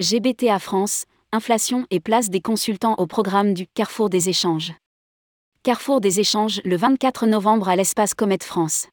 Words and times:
GBTA 0.00 0.58
France, 0.58 1.04
inflation 1.30 1.86
et 1.90 2.00
place 2.00 2.30
des 2.30 2.40
consultants 2.40 2.94
au 2.96 3.06
programme 3.06 3.52
du 3.52 3.66
Carrefour 3.66 4.08
des 4.08 4.30
échanges. 4.30 4.72
Carrefour 5.62 6.00
des 6.00 6.20
échanges 6.20 6.62
le 6.64 6.74
24 6.74 7.26
novembre 7.26 7.68
à 7.68 7.76
l'espace 7.76 8.14
Comet 8.14 8.38
France. 8.42 8.88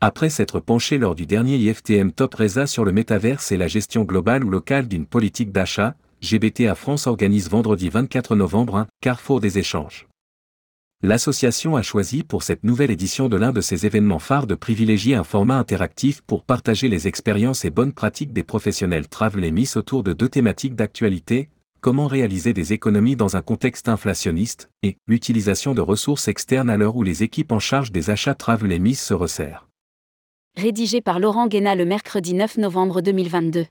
Après 0.00 0.28
s'être 0.28 0.58
penché 0.58 0.98
lors 0.98 1.14
du 1.14 1.26
dernier 1.26 1.54
IFTM 1.58 2.10
Top 2.10 2.34
Reza 2.34 2.66
sur 2.66 2.84
le 2.84 2.90
métaverse 2.90 3.52
et 3.52 3.56
la 3.56 3.68
gestion 3.68 4.02
globale 4.02 4.42
ou 4.42 4.50
locale 4.50 4.88
d'une 4.88 5.06
politique 5.06 5.52
d'achat, 5.52 5.94
GBTA 6.22 6.74
France 6.74 7.06
organise 7.06 7.48
vendredi 7.48 7.88
24 7.88 8.34
novembre 8.34 8.78
un 8.78 8.86
Carrefour 9.00 9.38
des 9.38 9.58
échanges 9.58 10.08
l'association 11.02 11.76
a 11.76 11.82
choisi 11.82 12.22
pour 12.22 12.42
cette 12.42 12.64
nouvelle 12.64 12.90
édition 12.90 13.28
de 13.28 13.36
l'un 13.36 13.52
de 13.52 13.60
ses 13.60 13.86
événements 13.86 14.18
phares 14.18 14.46
de 14.46 14.54
privilégier 14.54 15.14
un 15.14 15.24
format 15.24 15.58
interactif 15.58 16.22
pour 16.22 16.42
partager 16.42 16.88
les 16.88 17.06
expériences 17.06 17.64
et 17.64 17.70
bonnes 17.70 17.92
pratiques 17.92 18.32
des 18.32 18.42
professionnels 18.42 19.08
Travel 19.08 19.44
et 19.44 19.76
autour 19.76 20.02
de 20.02 20.12
deux 20.12 20.28
thématiques 20.28 20.74
d'actualité, 20.74 21.50
comment 21.80 22.06
réaliser 22.06 22.52
des 22.52 22.72
économies 22.72 23.16
dans 23.16 23.36
un 23.36 23.42
contexte 23.42 23.88
inflationniste, 23.88 24.70
et 24.82 24.96
l'utilisation 25.06 25.74
de 25.74 25.80
ressources 25.80 26.28
externes 26.28 26.70
à 26.70 26.76
l'heure 26.76 26.96
où 26.96 27.02
les 27.02 27.22
équipes 27.22 27.52
en 27.52 27.60
charge 27.60 27.92
des 27.92 28.10
achats 28.10 28.34
Travel 28.34 28.72
et 28.72 28.94
se 28.94 29.14
resserrent. 29.14 29.68
Rédigé 30.56 31.02
par 31.02 31.20
Laurent 31.20 31.46
Guéna 31.46 31.74
le 31.74 31.84
mercredi 31.84 32.32
9 32.32 32.56
novembre 32.56 33.02
2022. 33.02 33.66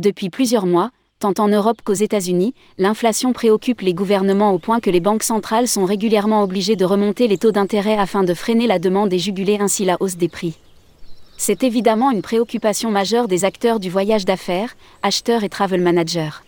Depuis 0.00 0.30
plusieurs 0.30 0.66
mois, 0.66 0.92
tant 1.18 1.34
en 1.38 1.48
Europe 1.48 1.82
qu'aux 1.82 1.94
États-Unis, 1.94 2.54
l'inflation 2.78 3.32
préoccupe 3.32 3.80
les 3.80 3.94
gouvernements 3.94 4.52
au 4.52 4.58
point 4.58 4.78
que 4.78 4.90
les 4.90 5.00
banques 5.00 5.24
centrales 5.24 5.66
sont 5.66 5.84
régulièrement 5.84 6.42
obligées 6.42 6.76
de 6.76 6.84
remonter 6.84 7.26
les 7.26 7.38
taux 7.38 7.50
d'intérêt 7.50 7.98
afin 7.98 8.22
de 8.22 8.34
freiner 8.34 8.68
la 8.68 8.78
demande 8.78 9.12
et 9.12 9.18
juguler 9.18 9.58
ainsi 9.60 9.84
la 9.84 9.96
hausse 10.00 10.16
des 10.16 10.28
prix. 10.28 10.56
C'est 11.36 11.64
évidemment 11.64 12.10
une 12.10 12.22
préoccupation 12.22 12.90
majeure 12.90 13.26
des 13.26 13.44
acteurs 13.44 13.80
du 13.80 13.90
voyage 13.90 14.24
d'affaires, 14.24 14.76
acheteurs 15.02 15.42
et 15.42 15.48
travel 15.48 15.80
managers. 15.80 16.42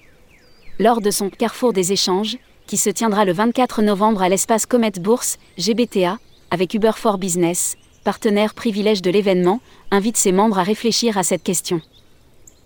Lors 0.78 1.00
de 1.00 1.10
son 1.10 1.30
Carrefour 1.30 1.72
des 1.72 1.92
échanges, 1.92 2.38
qui 2.66 2.76
se 2.76 2.90
tiendra 2.90 3.24
le 3.24 3.32
24 3.32 3.82
novembre 3.82 4.22
à 4.22 4.28
l'espace 4.28 4.66
Comet 4.66 4.92
Bourse, 5.00 5.38
GBTA, 5.58 6.18
avec 6.52 6.74
Uber 6.74 6.92
for 6.94 7.18
Business, 7.18 7.76
partenaire 8.04 8.54
privilège 8.54 9.02
de 9.02 9.10
l'événement, 9.10 9.60
invite 9.90 10.16
ses 10.16 10.32
membres 10.32 10.58
à 10.58 10.62
réfléchir 10.62 11.18
à 11.18 11.24
cette 11.24 11.42
question. 11.42 11.80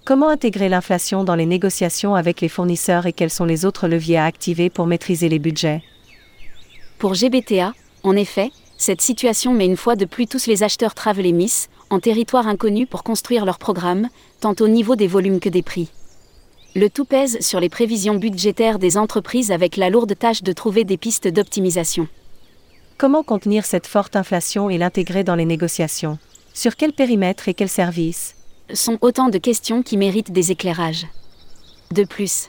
Comment 0.05 0.29
intégrer 0.29 0.69
l'inflation 0.69 1.25
dans 1.25 1.35
les 1.35 1.47
négociations 1.47 2.15
avec 2.15 2.43
les 2.43 2.51
fournisseurs 2.51 3.07
et 3.07 3.15
quels 3.15 3.31
sont 3.31 3.47
les 3.47 3.65
autres 3.65 3.89
leviers 3.89 4.19
à 4.19 4.27
activer 4.27 4.69
pour 4.69 4.87
maîtriser 4.87 5.31
les 5.31 5.39
budgets? 5.39 5.83
Pour 6.99 7.15
GBTA, 7.15 7.73
en 8.03 8.15
effet, 8.15 8.51
cette 8.77 9.01
situation 9.01 9.55
met 9.55 9.65
une 9.65 9.79
fois 9.79 9.97
de 9.97 10.05
plus 10.05 10.27
tous 10.27 10.47
les 10.47 10.63
acheteurs 10.63 10.95
Travel 10.95 11.33
Miss 11.33 11.71
en 11.89 12.01
territoire 12.01 12.49
inconnu 12.49 12.87
pour 12.87 13.03
construire 13.03 13.47
leur 13.47 13.59
programme, 13.59 14.11
tant 14.41 14.55
au 14.61 14.69
niveau 14.69 14.95
des 14.95 15.07
volumes 15.07 15.41
que 15.41 15.49
des 15.49 15.63
prix. 15.63 15.89
Le 16.75 16.91
tout 16.91 17.07
pèse 17.07 17.41
sur 17.41 17.59
les 17.59 17.71
prévisions 17.71 18.17
budgétaires 18.17 18.79
des 18.79 18.99
entreprises 18.99 19.53
avec 19.53 19.79
la 19.79 19.89
lourde 19.89 20.19
tâche 20.19 20.43
de 20.43 20.53
trouver 20.53 20.85
des 20.85 20.99
pistes 20.99 21.29
d'optimisation. 21.29 22.09
Comment 22.99 23.23
contenir 23.23 23.65
cette 23.65 23.87
forte 23.87 24.17
inflation 24.17 24.69
et 24.69 24.77
l'intégrer 24.77 25.25
dans 25.25 25.35
les 25.35 25.47
négociations? 25.47 26.19
Sur 26.53 26.77
quel 26.77 26.93
périmètre 26.93 27.49
et 27.49 27.55
quels 27.55 27.71
services 27.71 28.35
sont 28.73 28.99
autant 29.03 29.29
de 29.29 29.39
questions 29.39 29.83
qui 29.83 29.97
méritent 29.97 30.33
des 30.33 30.51
éclairages. 30.51 31.07
De 31.93 32.05
plus, 32.05 32.49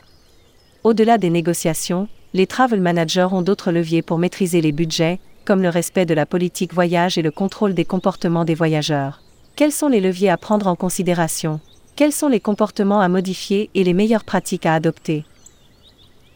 au-delà 0.83 1.17
des 1.17 1.29
négociations, 1.29 2.07
les 2.33 2.47
travel 2.47 2.79
managers 2.79 3.27
ont 3.31 3.41
d'autres 3.41 3.71
leviers 3.71 4.01
pour 4.01 4.17
maîtriser 4.17 4.61
les 4.61 4.71
budgets, 4.71 5.19
comme 5.45 5.61
le 5.61 5.69
respect 5.69 6.05
de 6.05 6.13
la 6.13 6.25
politique 6.25 6.73
voyage 6.73 7.17
et 7.17 7.21
le 7.21 7.31
contrôle 7.31 7.73
des 7.73 7.85
comportements 7.85 8.45
des 8.45 8.55
voyageurs. 8.55 9.21
Quels 9.55 9.71
sont 9.71 9.87
les 9.87 10.01
leviers 10.01 10.29
à 10.29 10.37
prendre 10.37 10.67
en 10.67 10.75
considération? 10.75 11.59
Quels 11.95 12.11
sont 12.11 12.27
les 12.27 12.39
comportements 12.39 12.99
à 12.99 13.07
modifier 13.07 13.69
et 13.73 13.83
les 13.83 13.93
meilleures 13.93 14.25
pratiques 14.25 14.65
à 14.65 14.73
adopter? 14.73 15.23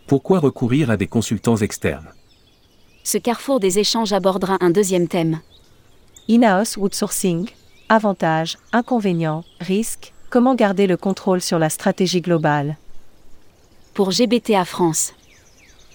Pourquoi 0.08 0.40
recourir 0.40 0.90
à 0.90 0.98
des 0.98 1.08
consultants 1.08 1.58
externes? 1.58 2.08
Ce 3.04 3.18
carrefour 3.18 3.60
des 3.60 3.80
échanges 3.80 4.14
abordera 4.14 4.58
un 4.62 4.70
deuxième 4.70 5.08
thème. 5.08 5.42
In-house 6.30 6.78
outsourcing, 6.78 7.50
Avantages, 7.92 8.60
inconvénients, 8.72 9.44
risques, 9.60 10.14
comment 10.30 10.54
garder 10.54 10.86
le 10.86 10.96
contrôle 10.96 11.42
sur 11.42 11.58
la 11.58 11.72
stratégie 11.72 12.22
globale. 12.22 12.78
Pour 13.96 14.12
GBTA 14.12 14.64
France. 14.64 15.16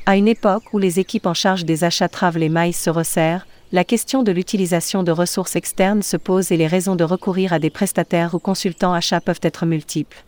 À 0.05 0.17
une 0.17 0.27
époque 0.27 0.65
où 0.73 0.79
les 0.79 0.99
équipes 0.99 1.27
en 1.27 1.35
charge 1.35 1.65
des 1.65 1.85
achats 1.85 2.09
travel 2.09 2.43
et 2.43 2.49
maïs 2.49 2.77
se 2.77 2.91
resserrent, 2.91 3.47
la 3.71 3.85
question 3.85 4.25
de 4.25 4.33
l'utilisation 4.33 5.05
de 5.05 5.13
ressources 5.13 5.55
externes 5.55 6.03
se 6.03 6.17
pose 6.17 6.51
et 6.51 6.57
les 6.57 6.67
raisons 6.67 6.97
de 6.97 7.05
recourir 7.05 7.53
à 7.53 7.61
des 7.61 7.71
prestataires 7.71 8.35
ou 8.35 8.41
consultants 8.41 8.93
achats 8.93 9.21
peuvent 9.21 9.39
être 9.43 9.65
multiples. 9.65 10.25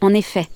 En 0.00 0.14
effet. 0.14 0.48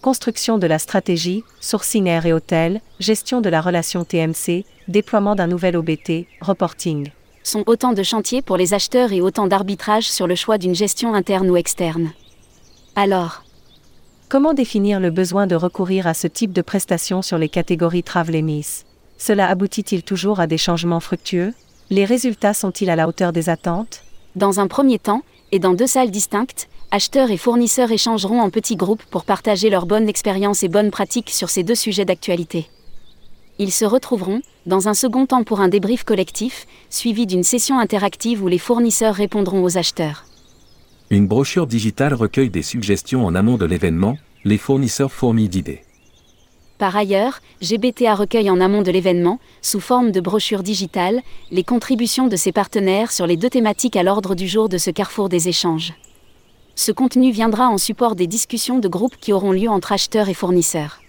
Construction 0.00 0.56
de 0.56 0.66
la 0.66 0.78
stratégie, 0.78 1.44
sourcing 1.60 2.06
air 2.06 2.24
et 2.24 2.32
hôtel, 2.32 2.80
gestion 3.00 3.42
de 3.42 3.50
la 3.50 3.60
relation 3.60 4.02
TMC, 4.02 4.64
déploiement 4.88 5.34
d'un 5.34 5.46
nouvel 5.46 5.76
OBT, 5.76 6.26
reporting 6.40 7.10
sont 7.42 7.64
autant 7.66 7.92
de 7.92 8.02
chantiers 8.02 8.42
pour 8.42 8.56
les 8.56 8.74
acheteurs 8.74 9.12
et 9.12 9.20
autant 9.20 9.46
d'arbitrage 9.46 10.10
sur 10.10 10.26
le 10.26 10.34
choix 10.34 10.58
d'une 10.58 10.74
gestion 10.74 11.14
interne 11.14 11.50
ou 11.50 11.56
externe. 11.56 12.12
Alors, 12.96 13.42
comment 14.28 14.54
définir 14.54 15.00
le 15.00 15.10
besoin 15.10 15.46
de 15.46 15.56
recourir 15.56 16.06
à 16.06 16.14
ce 16.14 16.26
type 16.26 16.52
de 16.52 16.62
prestations 16.62 17.22
sur 17.22 17.38
les 17.38 17.48
catégories 17.48 18.02
Travel 18.02 18.34
et 18.34 18.42
Miss? 18.42 18.84
Cela 19.18 19.48
aboutit-il 19.48 20.02
toujours 20.02 20.40
à 20.40 20.46
des 20.46 20.58
changements 20.58 21.00
fructueux? 21.00 21.52
Les 21.90 22.04
résultats 22.04 22.54
sont-ils 22.54 22.90
à 22.90 22.96
la 22.96 23.08
hauteur 23.08 23.32
des 23.32 23.48
attentes? 23.48 24.02
Dans 24.36 24.60
un 24.60 24.68
premier 24.68 24.98
temps, 24.98 25.22
et 25.52 25.58
dans 25.58 25.74
deux 25.74 25.86
salles 25.86 26.10
distinctes, 26.10 26.68
acheteurs 26.90 27.30
et 27.30 27.36
fournisseurs 27.36 27.90
échangeront 27.90 28.40
en 28.40 28.50
petits 28.50 28.76
groupes 28.76 29.02
pour 29.04 29.24
partager 29.24 29.70
leurs 29.70 29.86
bonnes 29.86 30.08
expériences 30.08 30.62
et 30.62 30.68
bonnes 30.68 30.90
pratiques 30.90 31.30
sur 31.30 31.50
ces 31.50 31.62
deux 31.62 31.74
sujets 31.74 32.04
d'actualité. 32.04 32.68
Ils 33.62 33.72
se 33.72 33.84
retrouveront, 33.84 34.40
dans 34.64 34.88
un 34.88 34.94
second 34.94 35.26
temps 35.26 35.44
pour 35.44 35.60
un 35.60 35.68
débrief 35.68 36.02
collectif, 36.02 36.66
suivi 36.88 37.26
d'une 37.26 37.42
session 37.42 37.78
interactive 37.78 38.42
où 38.42 38.48
les 38.48 38.56
fournisseurs 38.56 39.14
répondront 39.14 39.62
aux 39.62 39.76
acheteurs. 39.76 40.24
Une 41.10 41.26
brochure 41.26 41.66
digitale 41.66 42.14
recueille 42.14 42.48
des 42.48 42.62
suggestions 42.62 43.26
en 43.26 43.34
amont 43.34 43.58
de 43.58 43.66
l'événement, 43.66 44.16
les 44.46 44.56
fournisseurs 44.56 45.12
fourmillent 45.12 45.50
d'idées. 45.50 45.82
Par 46.78 46.96
ailleurs, 46.96 47.40
GBTA 47.60 48.14
recueille 48.14 48.48
en 48.48 48.62
amont 48.62 48.80
de 48.80 48.90
l'événement, 48.90 49.38
sous 49.60 49.80
forme 49.80 50.10
de 50.10 50.22
brochure 50.22 50.62
digitale, 50.62 51.20
les 51.50 51.62
contributions 51.62 52.28
de 52.28 52.36
ses 52.36 52.52
partenaires 52.52 53.12
sur 53.12 53.26
les 53.26 53.36
deux 53.36 53.50
thématiques 53.50 53.96
à 53.96 54.02
l'ordre 54.02 54.34
du 54.34 54.48
jour 54.48 54.70
de 54.70 54.78
ce 54.78 54.90
carrefour 54.90 55.28
des 55.28 55.48
échanges. 55.48 55.92
Ce 56.76 56.92
contenu 56.92 57.30
viendra 57.30 57.68
en 57.68 57.76
support 57.76 58.16
des 58.16 58.26
discussions 58.26 58.78
de 58.78 58.88
groupe 58.88 59.16
qui 59.20 59.34
auront 59.34 59.52
lieu 59.52 59.68
entre 59.68 59.92
acheteurs 59.92 60.30
et 60.30 60.34
fournisseurs. 60.34 61.02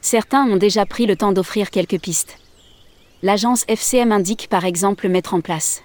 Certains 0.00 0.44
ont 0.44 0.56
déjà 0.56 0.86
pris 0.86 1.06
le 1.06 1.16
temps 1.16 1.32
d'offrir 1.32 1.70
quelques 1.70 2.00
pistes. 2.00 2.38
L'agence 3.22 3.64
FCM 3.68 4.12
indique 4.12 4.48
par 4.48 4.64
exemple 4.64 5.08
mettre 5.08 5.34
en 5.34 5.40
place 5.40 5.82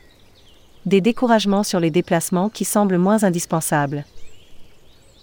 des 0.86 1.02
découragements 1.02 1.64
sur 1.64 1.80
les 1.80 1.90
déplacements 1.90 2.50
qui 2.50 2.64
semblent 2.64 3.00
moins 3.00 3.24
indispensables. 3.24 4.06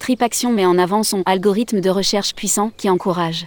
TripAction 0.01 0.53
met 0.53 0.67
en 0.67 0.77
avant 0.77 1.05
son 1.05 1.23
algorithme 1.25 1.81
de 1.81 1.89
recherche 1.89 2.35
puissant 2.35 2.73
qui 2.77 2.91
encourage 2.91 3.47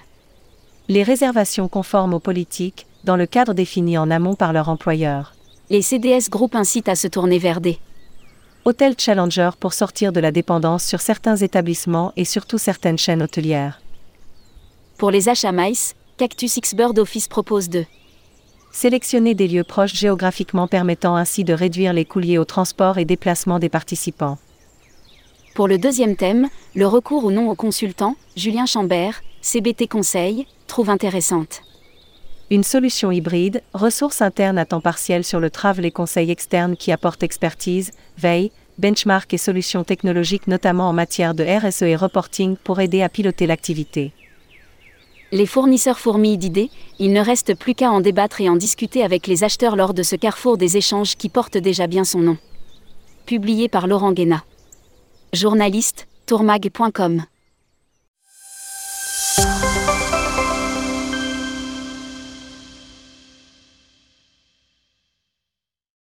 les 0.88 1.04
réservations 1.04 1.68
conformes 1.68 2.14
aux 2.14 2.20
politiques, 2.20 2.86
dans 3.04 3.16
le 3.16 3.26
cadre 3.26 3.54
défini 3.54 3.98
en 3.98 4.12
amont 4.12 4.36
par 4.36 4.54
leur 4.54 4.70
employeur. 4.70 5.34
Les 5.72 5.82
CDS 5.82 6.30
Group 6.30 6.56
incitent 6.56 6.90
à 6.90 6.96
se 6.96 7.08
tourner 7.08 7.40
vers 7.40 7.60
des 7.60 7.80
hôtels 8.66 8.96
Challenger 8.98 9.50
pour 9.60 9.74
sortir 9.74 10.12
de 10.12 10.20
la 10.20 10.32
dépendance 10.32 10.84
sur 10.84 11.02
certains 11.02 11.38
établissements 11.38 12.14
et 12.18 12.26
surtout 12.26 12.60
certaines 12.60 13.00
chaînes 13.00 13.24
hôtelières. 13.24 13.82
Pour 14.98 15.12
les 15.12 15.28
achats 15.28 15.52
maïs, 15.52 15.94
Cactus 16.18 16.56
X 16.56 16.74
Bird 16.74 16.98
Office 16.98 17.28
propose 17.28 17.68
de 17.68 17.84
sélectionner 18.72 19.36
des 19.36 19.50
lieux 19.50 19.66
proches 19.66 19.94
géographiquement 19.94 20.68
permettant 20.68 21.18
ainsi 21.18 21.44
de 21.44 21.54
réduire 21.54 21.92
les 21.92 22.06
coûts 22.06 22.22
au 22.22 22.46
transport 22.46 22.98
et 22.98 23.04
déplacement 23.04 23.60
des 23.60 23.68
participants. 23.68 24.38
Pour 25.54 25.68
le 25.68 25.78
deuxième 25.78 26.16
thème, 26.16 26.48
le 26.76 26.88
recours 26.88 27.26
ou 27.26 27.32
non 27.32 27.50
au 27.50 27.56
consultant, 27.56 28.16
Julien 28.38 28.66
Chambert, 28.66 29.22
CBT 29.42 29.88
Conseil, 29.90 30.48
trouve 30.68 30.90
intéressante. 30.90 31.62
Une 32.50 32.64
solution 32.64 33.12
hybride, 33.12 33.64
ressources 33.74 34.22
internes 34.22 34.58
à 34.58 34.66
temps 34.66 34.82
partiel 34.82 35.24
sur 35.24 35.40
le 35.40 35.50
travel 35.50 35.86
et 35.86 35.92
conseils 35.92 36.32
externes 36.32 36.78
qui 36.78 36.92
apportent 36.92 37.24
expertise, 37.24 37.92
veille, 38.18 38.52
benchmark 38.78 39.34
et 39.34 39.38
solutions 39.38 39.84
technologiques 39.84 40.48
notamment 40.48 40.88
en 40.88 40.94
matière 40.94 41.34
de 41.34 41.44
RSE 41.44 41.84
et 41.84 41.96
reporting 41.96 42.56
pour 42.56 42.80
aider 42.80 43.02
à 43.02 43.10
piloter 43.10 43.48
l'activité. 43.48 44.14
Les 45.32 45.46
fournisseurs 45.46 46.00
fourmillent 46.00 46.38
d'idées, 46.38 46.70
il 47.00 47.12
ne 47.12 47.20
reste 47.20 47.56
plus 47.56 47.74
qu'à 47.74 47.92
en 47.92 48.00
débattre 48.00 48.42
et 48.42 48.50
en 48.50 48.56
discuter 48.56 49.04
avec 49.04 49.28
les 49.28 49.44
acheteurs 49.44 49.76
lors 49.76 49.94
de 49.94 50.04
ce 50.04 50.16
carrefour 50.16 50.58
des 50.58 50.78
échanges 50.78 51.16
qui 51.16 51.30
porte 51.30 51.58
déjà 51.58 51.88
bien 51.88 52.04
son 52.04 52.20
nom. 52.20 52.38
Publié 53.26 53.68
par 53.68 53.88
Laurent 53.88 54.12
Guéna. 54.12 54.44
Journaliste, 55.34 56.08
tourmag.com 56.28 57.24